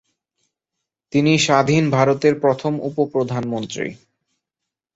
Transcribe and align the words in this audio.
তিনি 1.13 1.33
স্বাধীন 1.39 1.83
ভারতের 1.89 2.33
প্রথম 2.39 2.73
উপ 2.81 2.95
প্রধানমন্ত্রী। 3.13 3.87